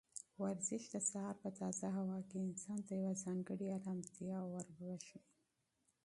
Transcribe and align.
ورزش 0.43 0.83
د 0.93 0.95
سهار 1.09 1.35
په 1.43 1.49
تازه 1.59 1.87
هوا 1.97 2.19
کې 2.29 2.37
انسان 2.47 2.79
ته 2.87 2.93
یوه 3.01 3.13
ځانګړې 3.23 3.67
ارامتیا 3.77 4.37
وربښي. 4.51 5.19